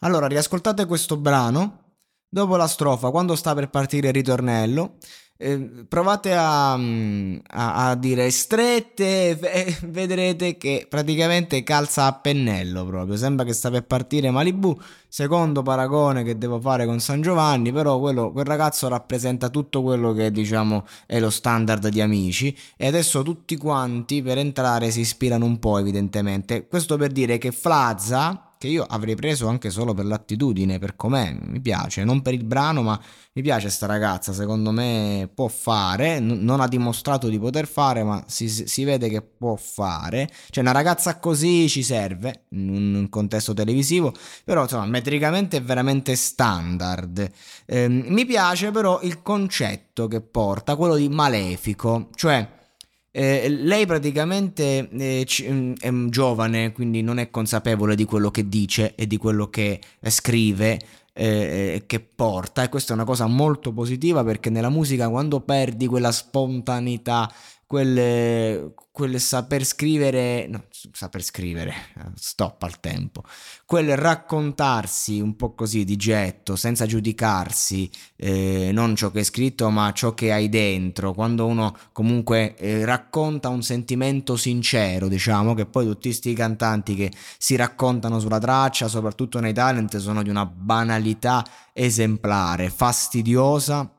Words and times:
Allora, 0.00 0.26
riascoltate 0.26 0.84
questo 0.86 1.16
brano. 1.16 1.84
Dopo 2.28 2.56
la 2.56 2.66
strofa, 2.66 3.10
quando 3.10 3.34
sta 3.36 3.54
per 3.54 3.70
partire 3.70 4.08
il 4.08 4.14
ritornello, 4.14 4.96
eh, 5.38 5.84
provate 5.86 6.34
a, 6.34 6.76
mm, 6.76 7.36
a, 7.48 7.90
a, 7.90 7.94
dire 7.94 8.30
strette 8.30 9.38
e 9.38 9.76
vedrete 9.86 10.56
che 10.56 10.86
praticamente 10.88 11.62
calza 11.62 12.06
a 12.06 12.14
pennello 12.14 12.84
proprio. 12.86 13.16
Sembra 13.16 13.44
che 13.44 13.52
sta 13.52 13.70
per 13.70 13.84
partire 13.84 14.30
Malibu. 14.30 14.78
Secondo 15.08 15.62
paragone 15.62 16.24
che 16.24 16.36
devo 16.36 16.60
fare 16.60 16.84
con 16.84 17.00
San 17.00 17.22
Giovanni, 17.22 17.72
però 17.72 17.98
quello, 17.98 18.32
quel 18.32 18.44
ragazzo 18.44 18.88
rappresenta 18.88 19.48
tutto 19.48 19.82
quello 19.82 20.12
che 20.12 20.30
diciamo 20.30 20.86
è 21.06 21.20
lo 21.20 21.30
standard 21.30 21.88
di 21.88 22.00
amici. 22.00 22.56
E 22.76 22.86
adesso 22.86 23.22
tutti 23.22 23.56
quanti 23.56 24.22
per 24.22 24.38
entrare 24.38 24.90
si 24.90 25.00
ispirano 25.00 25.44
un 25.44 25.58
po', 25.58 25.78
evidentemente. 25.78 26.66
Questo 26.66 26.96
per 26.96 27.12
dire 27.12 27.38
che 27.38 27.52
Flazza 27.52 28.45
che 28.58 28.68
io 28.68 28.84
avrei 28.84 29.14
preso 29.14 29.48
anche 29.48 29.70
solo 29.70 29.94
per 29.94 30.06
l'attitudine, 30.06 30.78
per 30.78 30.96
com'è, 30.96 31.36
mi 31.40 31.60
piace, 31.60 32.04
non 32.04 32.22
per 32.22 32.34
il 32.34 32.44
brano, 32.44 32.82
ma 32.82 33.00
mi 33.32 33.42
piace 33.42 33.68
sta 33.68 33.86
ragazza, 33.86 34.32
secondo 34.32 34.70
me 34.70 35.28
può 35.34 35.48
fare, 35.48 36.18
n- 36.20 36.38
non 36.42 36.60
ha 36.60 36.68
dimostrato 36.68 37.28
di 37.28 37.38
poter 37.38 37.66
fare, 37.66 38.02
ma 38.02 38.24
si, 38.26 38.48
si, 38.48 38.84
vede 38.84 39.08
che 39.08 39.20
può 39.20 39.56
fare, 39.56 40.30
cioè 40.50 40.62
una 40.62 40.72
ragazza 40.72 41.18
così 41.18 41.68
ci 41.68 41.82
serve 41.82 42.44
in 42.50 42.94
un 42.94 43.08
contesto 43.10 43.52
televisivo, 43.52 44.12
però 44.44 44.62
insomma 44.62 44.86
metricamente 44.86 45.58
è 45.58 45.62
veramente 45.62 46.16
standard. 46.16 47.30
Eh, 47.66 47.88
mi 47.88 48.24
piace 48.24 48.70
però 48.70 49.00
il 49.02 49.22
concetto 49.22 50.08
che 50.08 50.22
porta, 50.22 50.76
quello 50.76 50.96
di 50.96 51.08
malefico, 51.08 52.08
cioè 52.14 52.55
eh, 53.18 53.48
lei 53.48 53.86
praticamente 53.86 54.90
eh, 54.90 55.26
mm, 55.50 55.72
è 55.80 55.90
giovane, 56.10 56.72
quindi 56.72 57.00
non 57.00 57.18
è 57.18 57.30
consapevole 57.30 57.94
di 57.94 58.04
quello 58.04 58.30
che 58.30 58.46
dice 58.46 58.94
e 58.94 59.06
di 59.06 59.16
quello 59.16 59.48
che 59.48 59.80
scrive, 60.02 60.78
eh, 61.14 61.84
che 61.86 62.00
porta. 62.00 62.62
E 62.62 62.68
questa 62.68 62.92
è 62.92 62.94
una 62.94 63.06
cosa 63.06 63.24
molto 63.26 63.72
positiva 63.72 64.22
perché 64.22 64.50
nella 64.50 64.68
musica 64.68 65.08
quando 65.08 65.40
perdi 65.40 65.86
quella 65.86 66.12
spontaneità 66.12 67.32
quel, 67.66 68.72
quel 68.92 69.20
saper 69.20 69.64
scrivere, 69.64 70.46
no, 70.48 70.66
saper 70.92 71.22
scrivere, 71.22 71.74
stop 72.14 72.62
al 72.62 72.78
tempo, 72.78 73.24
quel 73.64 73.96
raccontarsi 73.96 75.20
un 75.20 75.34
po' 75.34 75.54
così 75.54 75.84
di 75.84 75.96
getto, 75.96 76.54
senza 76.54 76.86
giudicarsi, 76.86 77.90
eh, 78.14 78.70
non 78.72 78.94
ciò 78.94 79.10
che 79.10 79.20
è 79.20 79.24
scritto, 79.24 79.68
ma 79.70 79.92
ciò 79.92 80.14
che 80.14 80.32
hai 80.32 80.48
dentro, 80.48 81.12
quando 81.12 81.46
uno 81.46 81.76
comunque 81.90 82.54
eh, 82.56 82.84
racconta 82.84 83.48
un 83.48 83.62
sentimento 83.62 84.36
sincero, 84.36 85.08
diciamo, 85.08 85.54
che 85.54 85.66
poi 85.66 85.86
tutti 85.86 86.08
questi 86.08 86.34
cantanti 86.34 86.94
che 86.94 87.10
si 87.36 87.56
raccontano 87.56 88.20
sulla 88.20 88.38
traccia, 88.38 88.86
soprattutto 88.86 89.40
nei 89.40 89.52
talent, 89.52 89.96
sono 89.96 90.22
di 90.22 90.30
una 90.30 90.46
banalità 90.46 91.44
esemplare, 91.72 92.70
fastidiosa 92.70 93.90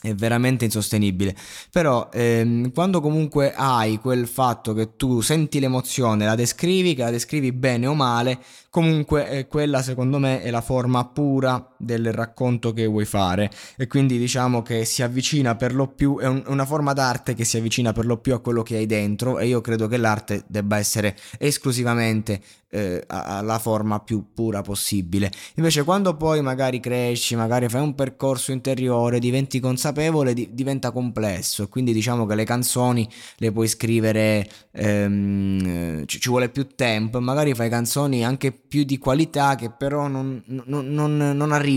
è 0.00 0.14
veramente 0.14 0.64
insostenibile. 0.64 1.34
Però 1.70 2.08
ehm, 2.12 2.72
quando 2.72 3.00
comunque 3.00 3.52
hai 3.54 3.98
quel 3.98 4.26
fatto 4.26 4.72
che 4.72 4.96
tu 4.96 5.20
senti 5.20 5.60
l'emozione, 5.60 6.24
la 6.24 6.34
descrivi, 6.34 6.94
che 6.94 7.02
la 7.02 7.10
descrivi 7.10 7.52
bene 7.52 7.86
o 7.86 7.94
male, 7.94 8.38
comunque 8.70 9.28
eh, 9.28 9.46
quella 9.46 9.82
secondo 9.82 10.18
me 10.18 10.42
è 10.42 10.50
la 10.50 10.62
forma 10.62 11.04
pura 11.06 11.69
del 11.80 12.12
racconto 12.12 12.72
che 12.72 12.86
vuoi 12.86 13.04
fare. 13.06 13.50
E 13.76 13.86
quindi 13.86 14.18
diciamo 14.18 14.62
che 14.62 14.84
si 14.84 15.02
avvicina 15.02 15.56
per 15.56 15.74
lo 15.74 15.88
più, 15.88 16.18
è 16.18 16.26
un, 16.26 16.42
una 16.46 16.66
forma 16.66 16.92
d'arte 16.92 17.34
che 17.34 17.44
si 17.44 17.56
avvicina 17.56 17.92
per 17.92 18.06
lo 18.06 18.18
più 18.18 18.34
a 18.34 18.40
quello 18.40 18.62
che 18.62 18.76
hai 18.76 18.86
dentro 18.86 19.38
e 19.38 19.46
io 19.46 19.60
credo 19.60 19.88
che 19.88 19.96
l'arte 19.96 20.44
debba 20.46 20.76
essere 20.76 21.16
esclusivamente 21.38 22.40
eh, 22.70 23.02
alla 23.08 23.58
forma 23.58 24.00
più 24.00 24.32
pura 24.32 24.62
possibile. 24.62 25.30
Invece 25.56 25.82
quando 25.82 26.16
poi 26.16 26.40
magari 26.40 26.80
cresci, 26.80 27.34
magari 27.34 27.68
fai 27.68 27.82
un 27.82 27.94
percorso 27.94 28.52
interiore, 28.52 29.18
diventi 29.18 29.60
consapevole, 29.60 30.34
di, 30.34 30.50
diventa 30.52 30.90
complesso. 30.92 31.68
Quindi 31.68 31.92
diciamo 31.92 32.26
che 32.26 32.34
le 32.34 32.44
canzoni 32.44 33.08
le 33.36 33.52
puoi 33.52 33.66
scrivere, 33.66 34.48
ehm, 34.72 36.06
ci, 36.06 36.20
ci, 36.20 36.28
vuole 36.28 36.48
più 36.48 36.68
tempo. 36.74 37.20
Magari 37.20 37.54
fai 37.54 37.68
canzoni 37.68 38.24
anche 38.24 38.52
più 38.52 38.84
di 38.84 38.98
qualità 38.98 39.56
che 39.56 39.70
però 39.70 40.06
non, 40.06 40.42
non, 40.46 40.86
non, 40.92 41.16
non 41.16 41.52
arrivano, 41.52 41.69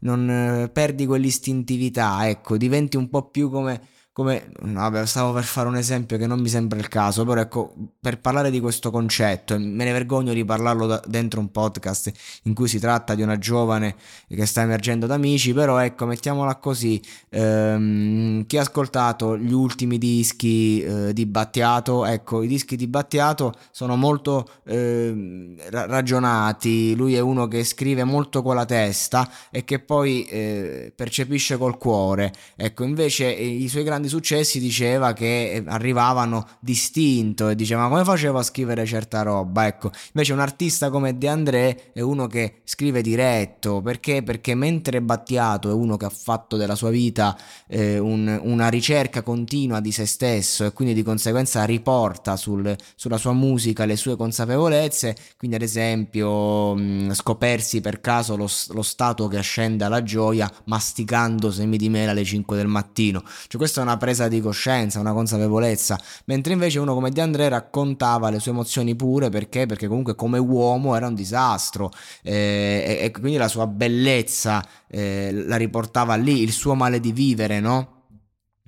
non 0.00 0.28
eh, 0.30 0.68
perdi 0.68 1.06
quell'istintività, 1.06 2.28
ecco, 2.28 2.56
diventi 2.56 2.96
un 2.96 3.08
po' 3.08 3.28
più 3.30 3.50
come 3.50 3.80
come 4.14 4.52
vabbè, 4.60 5.06
stavo 5.06 5.32
per 5.32 5.42
fare 5.42 5.66
un 5.66 5.76
esempio 5.76 6.16
che 6.16 6.28
non 6.28 6.38
mi 6.38 6.48
sembra 6.48 6.78
il 6.78 6.86
caso, 6.86 7.24
però 7.24 7.40
ecco, 7.40 7.74
per 8.00 8.20
parlare 8.20 8.52
di 8.52 8.60
questo 8.60 8.92
concetto, 8.92 9.58
me 9.58 9.84
ne 9.84 9.90
vergogno 9.90 10.32
di 10.32 10.44
parlarlo 10.44 10.86
da, 10.86 11.02
dentro 11.04 11.40
un 11.40 11.50
podcast 11.50 12.12
in 12.44 12.54
cui 12.54 12.68
si 12.68 12.78
tratta 12.78 13.16
di 13.16 13.22
una 13.22 13.38
giovane 13.38 13.96
che 14.28 14.46
sta 14.46 14.62
emergendo 14.62 15.06
da 15.06 15.14
amici, 15.14 15.52
però 15.52 15.78
ecco, 15.78 16.06
mettiamola 16.06 16.54
così, 16.58 17.02
ehm, 17.28 18.46
chi 18.46 18.56
ha 18.56 18.60
ascoltato 18.60 19.36
gli 19.36 19.52
ultimi 19.52 19.98
dischi 19.98 20.80
eh, 20.80 21.12
di 21.12 21.26
Battiato, 21.26 22.06
ecco, 22.06 22.42
i 22.42 22.46
dischi 22.46 22.76
di 22.76 22.86
Battiato 22.86 23.52
sono 23.72 23.96
molto 23.96 24.46
eh, 24.64 25.56
ragionati, 25.70 26.94
lui 26.94 27.16
è 27.16 27.20
uno 27.20 27.48
che 27.48 27.64
scrive 27.64 28.04
molto 28.04 28.42
con 28.42 28.54
la 28.54 28.64
testa 28.64 29.28
e 29.50 29.64
che 29.64 29.80
poi 29.80 30.24
eh, 30.26 30.92
percepisce 30.94 31.56
col 31.56 31.78
cuore, 31.78 32.32
ecco, 32.54 32.84
invece 32.84 33.28
i 33.28 33.66
suoi 33.66 33.82
grandi 33.82 34.02
grandi 34.04 34.08
successi 34.08 34.58
diceva 34.60 35.12
che 35.12 35.52
eh, 35.52 35.64
arrivavano 35.66 36.46
distinto 36.60 37.48
e 37.48 37.54
diceva 37.54 37.82
ma 37.82 37.88
come 37.88 38.04
facevo 38.04 38.38
a 38.38 38.42
scrivere 38.42 38.84
certa 38.86 39.22
roba? 39.22 39.66
Ecco 39.66 39.90
invece 40.12 40.32
un 40.32 40.40
artista 40.40 40.90
come 40.90 41.16
De 41.16 41.28
André 41.28 41.92
è 41.92 42.00
uno 42.00 42.26
che 42.26 42.60
scrive 42.64 43.02
diretto. 43.02 43.80
Perché? 43.80 44.22
Perché 44.22 44.54
mentre 44.54 45.00
Battiato 45.02 45.70
è 45.70 45.72
uno 45.72 45.96
che 45.96 46.04
ha 46.04 46.10
fatto 46.10 46.56
della 46.56 46.74
sua 46.74 46.90
vita 46.90 47.36
eh, 47.66 47.98
un, 47.98 48.40
una 48.42 48.68
ricerca 48.68 49.22
continua 49.22 49.80
di 49.80 49.92
se 49.92 50.06
stesso 50.06 50.64
e 50.64 50.72
quindi 50.72 50.94
di 50.94 51.02
conseguenza 51.02 51.64
riporta 51.64 52.36
sul, 52.36 52.76
sulla 52.94 53.16
sua 53.16 53.32
musica 53.32 53.84
le 53.84 53.96
sue 53.96 54.16
consapevolezze 54.16 55.16
quindi 55.36 55.56
ad 55.56 55.62
esempio 55.62 56.74
mh, 56.74 57.14
scopersi 57.14 57.80
per 57.80 58.00
caso 58.00 58.36
lo, 58.36 58.48
lo 58.68 58.82
stato 58.82 59.28
che 59.28 59.38
ascende 59.38 59.84
alla 59.84 60.02
gioia 60.02 60.50
masticando 60.64 61.50
semi 61.50 61.76
di 61.76 61.88
mela 61.88 62.10
alle 62.10 62.24
5 62.24 62.56
del 62.56 62.66
mattino. 62.66 63.22
Cioè 63.24 63.56
questa 63.56 63.80
è 63.80 63.84
una 63.84 63.93
una 63.94 63.96
presa 63.96 64.28
di 64.28 64.40
coscienza, 64.40 64.98
una 64.98 65.12
consapevolezza, 65.12 65.98
mentre 66.26 66.52
invece 66.52 66.78
uno 66.78 66.94
come 66.94 67.10
De 67.10 67.48
raccontava 67.48 68.30
le 68.30 68.40
sue 68.40 68.50
emozioni 68.50 68.94
pure 68.94 69.30
perché, 69.30 69.66
perché 69.66 69.86
comunque 69.86 70.14
come 70.14 70.38
uomo 70.38 70.96
era 70.96 71.06
un 71.06 71.14
disastro 71.14 71.90
eh, 72.22 72.98
e, 73.00 73.04
e, 73.04 73.10
quindi 73.12 73.38
la 73.38 73.48
sua 73.48 73.66
bellezza 73.66 74.64
eh, 74.88 75.30
la 75.32 75.56
riportava 75.56 76.16
lì, 76.16 76.42
il 76.42 76.52
suo 76.52 76.74
male 76.74 77.00
di 77.00 77.12
vivere, 77.12 77.60
no? 77.60 77.92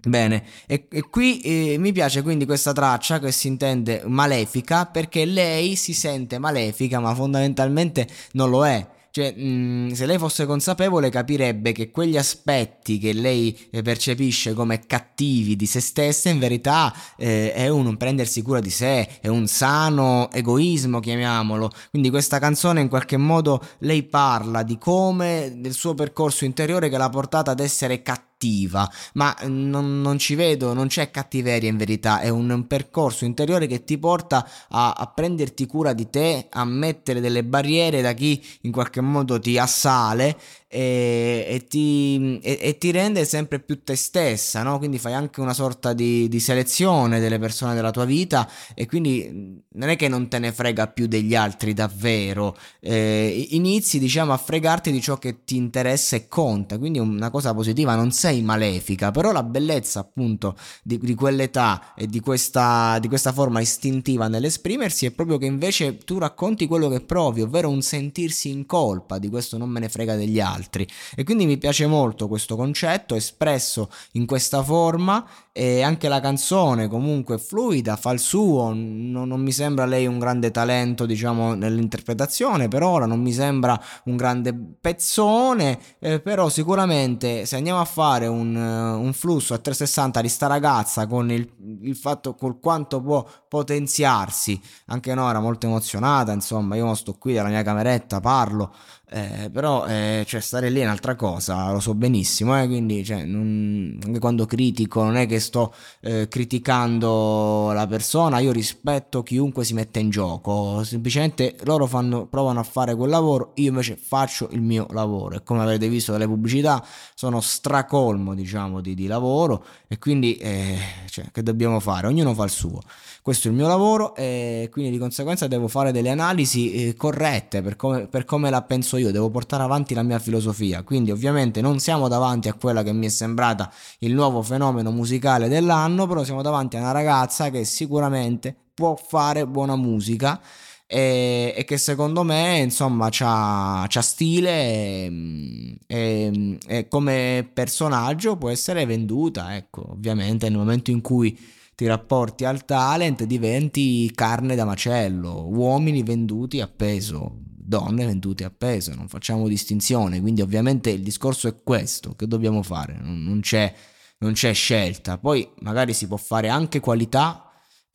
Bene, 0.06 0.44
e, 0.66 0.86
e 0.88 1.02
qui 1.10 1.40
eh, 1.40 1.76
mi 1.78 1.90
piace 1.90 2.22
quindi 2.22 2.44
questa 2.46 2.72
traccia 2.72 3.18
che 3.18 3.32
si 3.32 3.48
intende 3.48 4.02
malefica 4.06 4.86
perché 4.86 5.24
lei 5.24 5.74
si 5.74 5.94
sente 5.94 6.38
malefica 6.38 7.00
ma 7.00 7.12
fondamentalmente 7.14 8.06
non 8.32 8.50
lo 8.50 8.64
è. 8.64 8.94
Cioè, 9.16 9.34
mm, 9.34 9.92
se 9.92 10.04
lei 10.04 10.18
fosse 10.18 10.44
consapevole 10.44 11.08
capirebbe 11.08 11.72
che 11.72 11.90
quegli 11.90 12.18
aspetti 12.18 12.98
che 12.98 13.14
lei 13.14 13.58
eh, 13.70 13.80
percepisce 13.80 14.52
come 14.52 14.80
cattivi 14.80 15.56
di 15.56 15.64
se 15.64 15.80
stessa 15.80 16.28
in 16.28 16.38
verità 16.38 16.92
eh, 17.16 17.50
è 17.54 17.68
un 17.68 17.96
prendersi 17.96 18.42
cura 18.42 18.60
di 18.60 18.68
sé, 18.68 19.20
è 19.22 19.28
un 19.28 19.46
sano 19.46 20.30
egoismo, 20.30 21.00
chiamiamolo. 21.00 21.70
Quindi 21.88 22.10
questa 22.10 22.38
canzone 22.38 22.82
in 22.82 22.88
qualche 22.88 23.16
modo 23.16 23.66
lei 23.78 24.02
parla 24.02 24.62
di 24.62 24.76
come 24.76 25.54
del 25.56 25.72
suo 25.72 25.94
percorso 25.94 26.44
interiore 26.44 26.90
che 26.90 26.98
l'ha 26.98 27.08
portata 27.08 27.52
ad 27.52 27.60
essere 27.60 28.02
cattiva 28.02 28.35
cattiva, 28.36 28.90
ma 29.14 29.34
non, 29.44 30.02
non, 30.02 30.18
ci 30.18 30.34
vedo, 30.34 30.74
non 30.74 30.88
c'è 30.88 31.10
cattiveria 31.10 31.70
in 31.70 31.76
verità, 31.78 32.20
è 32.20 32.28
un, 32.28 32.50
un 32.50 32.66
percorso 32.66 33.24
interiore 33.24 33.66
che 33.66 33.84
ti 33.84 33.98
porta 33.98 34.46
a, 34.68 34.92
a, 34.92 35.06
prenderti 35.06 35.66
cura 35.66 35.94
di 35.94 36.08
te, 36.10 36.46
a 36.50 36.64
mettere 36.64 37.20
delle 37.20 37.42
barriere 37.44 38.02
da 38.02 38.12
chi 38.12 38.44
in 38.62 38.72
qualche 38.72 39.00
modo 39.00 39.40
ti 39.40 39.58
assale 39.58 40.38
e, 40.76 41.46
e, 41.48 41.66
ti, 41.66 42.38
e, 42.42 42.58
e, 42.60 42.76
ti, 42.76 42.90
rende 42.90 43.24
sempre 43.24 43.60
più 43.60 43.82
te 43.82 43.96
stessa, 43.96 44.62
no? 44.62 44.76
quindi 44.76 44.98
fai 44.98 45.14
anche 45.14 45.40
una 45.40 45.54
sorta 45.54 45.94
di, 45.94 46.28
di, 46.28 46.38
selezione 46.38 47.18
delle 47.18 47.38
persone 47.38 47.74
della 47.74 47.90
tua 47.90 48.04
vita 48.04 48.46
e 48.74 48.84
quindi 48.84 49.62
non 49.72 49.88
è 49.88 49.96
che 49.96 50.08
non 50.08 50.28
te 50.28 50.38
ne 50.38 50.52
frega 50.52 50.88
più 50.88 51.06
degli 51.06 51.34
altri 51.34 51.72
davvero, 51.72 52.54
eh, 52.80 53.46
inizi 53.52 53.98
diciamo 53.98 54.34
a 54.34 54.36
fregarti 54.36 54.92
di 54.92 55.00
ciò 55.00 55.16
che 55.16 55.44
ti 55.44 55.56
interessa 55.56 56.14
e 56.14 56.28
conta, 56.28 56.76
quindi 56.76 56.98
una 56.98 57.30
cosa 57.30 57.54
positiva, 57.54 57.94
non 57.94 58.12
sei 58.12 58.42
malefica, 58.42 59.10
però 59.10 59.32
la 59.32 59.42
bellezza 59.42 60.00
appunto 60.00 60.58
di, 60.82 60.98
di 60.98 61.14
quell'età 61.14 61.94
e 61.96 62.06
di 62.06 62.20
questa, 62.20 62.98
di 62.98 63.08
questa 63.08 63.32
forma 63.32 63.62
istintiva 63.62 64.28
nell'esprimersi 64.28 65.06
è 65.06 65.10
proprio 65.10 65.38
che 65.38 65.46
invece 65.46 65.96
tu 65.96 66.18
racconti 66.18 66.66
quello 66.66 66.90
che 66.90 67.00
provi, 67.00 67.40
ovvero 67.40 67.70
un 67.70 67.80
sentirsi 67.80 68.50
in 68.50 68.66
colpa, 68.66 69.18
di 69.18 69.30
questo 69.30 69.56
non 69.56 69.70
me 69.70 69.80
ne 69.80 69.88
frega 69.88 70.16
degli 70.16 70.38
altri 70.38 70.64
altri. 70.66 70.86
E 71.14 71.24
quindi 71.24 71.46
mi 71.46 71.56
piace 71.56 71.86
molto 71.86 72.28
questo 72.28 72.56
concetto 72.56 73.14
espresso 73.14 73.88
in 74.12 74.26
questa 74.26 74.62
forma 74.62 75.24
e 75.52 75.82
anche 75.82 76.08
la 76.08 76.20
canzone 76.20 76.88
comunque 76.88 77.38
fluida, 77.38 77.96
fa 77.96 78.10
il 78.10 78.18
suo, 78.18 78.74
non, 78.74 79.26
non 79.26 79.40
mi 79.40 79.52
sembra 79.52 79.86
lei 79.86 80.06
un 80.06 80.18
grande 80.18 80.50
talento 80.50 81.06
diciamo 81.06 81.54
nell'interpretazione 81.54 82.68
per 82.68 82.82
ora, 82.82 83.06
non 83.06 83.22
mi 83.22 83.32
sembra 83.32 83.80
un 84.04 84.16
grande 84.16 84.54
pezzone, 84.54 85.78
eh, 85.98 86.20
però 86.20 86.50
sicuramente 86.50 87.46
se 87.46 87.56
andiamo 87.56 87.80
a 87.80 87.86
fare 87.86 88.26
un, 88.26 88.54
un, 88.54 89.12
flusso 89.14 89.54
a 89.54 89.58
360 89.58 90.20
di 90.20 90.28
sta 90.28 90.46
ragazza 90.46 91.06
con 91.06 91.30
il, 91.30 91.48
il 91.80 91.96
fatto 91.96 92.34
col 92.34 92.60
quanto 92.60 93.00
può 93.00 93.26
potenziarsi, 93.48 94.60
anche 94.86 95.14
Nora 95.14 95.40
molto 95.40 95.66
emozionata, 95.66 96.32
insomma 96.32 96.76
io 96.76 96.92
sto 96.94 97.14
qui 97.14 97.32
dalla 97.32 97.48
mia 97.48 97.62
cameretta, 97.62 98.20
parlo, 98.20 98.74
eh, 99.08 99.48
però 99.52 99.86
eh, 99.86 100.24
cioè, 100.26 100.40
stare 100.46 100.70
lì 100.70 100.78
è 100.80 100.84
un'altra 100.84 101.16
cosa, 101.16 101.72
lo 101.72 101.80
so 101.80 101.92
benissimo, 101.94 102.60
eh, 102.60 102.66
quindi 102.66 103.04
cioè, 103.04 103.24
non, 103.24 103.98
anche 104.04 104.20
quando 104.20 104.46
critico 104.46 105.02
non 105.02 105.16
è 105.16 105.26
che 105.26 105.40
sto 105.40 105.74
eh, 106.00 106.28
criticando 106.28 107.72
la 107.72 107.86
persona, 107.88 108.38
io 108.38 108.52
rispetto 108.52 109.24
chiunque 109.24 109.64
si 109.64 109.74
mette 109.74 109.98
in 109.98 110.08
gioco, 110.08 110.84
semplicemente 110.84 111.56
loro 111.64 111.86
fanno, 111.86 112.26
provano 112.26 112.60
a 112.60 112.62
fare 112.62 112.94
quel 112.94 113.10
lavoro, 113.10 113.50
io 113.56 113.70
invece 113.70 113.96
faccio 113.96 114.48
il 114.52 114.62
mio 114.62 114.86
lavoro 114.90 115.34
e 115.34 115.42
come 115.42 115.62
avrete 115.62 115.88
visto 115.88 116.12
dalle 116.12 116.26
pubblicità 116.26 116.84
sono 117.14 117.40
stracolmo 117.40 118.34
diciamo 118.34 118.80
di, 118.80 118.94
di 118.94 119.08
lavoro 119.08 119.64
e 119.88 119.98
quindi 119.98 120.36
eh, 120.36 120.78
cioè, 121.10 121.30
che 121.32 121.42
dobbiamo 121.42 121.80
fare? 121.80 122.06
Ognuno 122.06 122.32
fa 122.34 122.44
il 122.44 122.50
suo 122.50 122.80
questo 123.26 123.48
è 123.48 123.50
il 123.50 123.56
mio 123.56 123.66
lavoro 123.66 124.14
e 124.14 124.68
quindi 124.70 124.92
di 124.92 124.98
conseguenza 124.98 125.48
devo 125.48 125.66
fare 125.66 125.90
delle 125.90 126.10
analisi 126.10 126.70
eh, 126.70 126.94
corrette 126.94 127.60
per 127.60 127.74
come, 127.74 128.06
per 128.06 128.24
come, 128.24 128.50
la 128.50 128.62
penso 128.62 128.98
io, 128.98 129.10
devo 129.10 129.30
portare 129.30 129.64
avanti 129.64 129.94
la 129.94 130.04
mia 130.04 130.20
filosofia. 130.36 130.82
Quindi 130.82 131.10
ovviamente 131.10 131.60
non 131.60 131.78
siamo 131.78 132.08
davanti 132.08 132.48
a 132.48 132.54
quella 132.54 132.82
che 132.82 132.92
mi 132.92 133.06
è 133.06 133.08
sembrata 133.08 133.72
il 134.00 134.12
nuovo 134.12 134.42
fenomeno 134.42 134.90
musicale 134.90 135.48
dell'anno, 135.48 136.06
però 136.06 136.24
siamo 136.24 136.42
davanti 136.42 136.76
a 136.76 136.80
una 136.80 136.92
ragazza 136.92 137.50
che 137.50 137.64
sicuramente 137.64 138.54
può 138.74 138.96
fare 138.96 139.46
buona 139.46 139.76
musica. 139.76 140.40
E, 140.88 141.52
e, 141.56 141.64
che 141.64 141.78
secondo 141.78 142.22
me 142.22 142.58
insomma 142.58 143.08
c'ha, 143.10 143.88
stile 143.88 144.50
e, 144.50 145.76
e, 145.84 146.58
e, 146.64 146.86
come 146.86 147.50
personaggio 147.52 148.36
può 148.36 148.50
essere 148.50 148.86
venduta 148.86 149.56
ecco 149.56 149.84
ovviamente 149.90 150.48
nel 150.48 150.58
momento 150.58 150.92
in 150.92 151.00
cui 151.00 151.36
ti 151.74 151.86
rapporti 151.86 152.44
al 152.44 152.64
talent, 152.64 153.24
diventi 153.24 154.12
carne 154.14 154.54
da 154.54 154.64
macello, 154.64 155.48
uomini 155.48 156.04
venduti 156.04 156.60
a 156.60 156.68
peso, 156.68 157.40
donne 157.66 158.06
vendute 158.06 158.44
a 158.44 158.50
peso, 158.50 158.94
non 158.94 159.08
facciamo 159.08 159.48
distinzione, 159.48 160.20
quindi 160.20 160.40
ovviamente 160.40 160.90
il 160.90 161.02
discorso 161.02 161.48
è 161.48 161.62
questo, 161.62 162.14
che 162.14 162.26
dobbiamo 162.26 162.62
fare? 162.62 162.98
Non, 163.00 163.40
c'è, 163.40 163.72
non 164.18 164.32
c'è 164.32 164.52
scelta, 164.52 165.18
poi 165.18 165.48
magari 165.60 165.92
si 165.92 166.06
può 166.06 166.16
fare 166.16 166.48
anche 166.48 166.80
qualità 166.80 167.46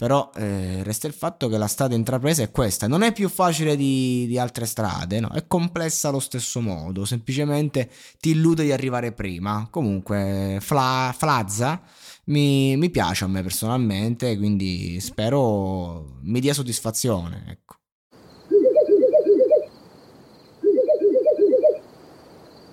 però 0.01 0.31
eh, 0.33 0.81
resta 0.81 1.05
il 1.05 1.13
fatto 1.13 1.47
che 1.47 1.59
la 1.59 1.67
strada 1.67 1.93
intrapresa 1.93 2.41
è 2.41 2.49
questa, 2.49 2.87
non 2.87 3.03
è 3.03 3.13
più 3.13 3.29
facile 3.29 3.75
di, 3.75 4.25
di 4.25 4.39
altre 4.39 4.65
strade, 4.65 5.19
no? 5.19 5.29
è 5.29 5.45
complessa 5.45 6.07
allo 6.07 6.19
stesso 6.19 6.59
modo, 6.59 7.05
semplicemente 7.05 7.87
ti 8.19 8.31
illude 8.31 8.63
di 8.63 8.71
arrivare 8.71 9.11
prima. 9.11 9.67
Comunque, 9.69 10.57
Fla, 10.59 11.13
Flazza 11.15 11.83
mi, 12.25 12.75
mi 12.77 12.89
piace 12.89 13.25
a 13.25 13.27
me 13.27 13.43
personalmente, 13.43 14.35
quindi 14.37 14.99
spero 14.99 16.17
mi 16.23 16.39
dia 16.39 16.55
soddisfazione. 16.55 17.43
Ecco. 17.47 17.80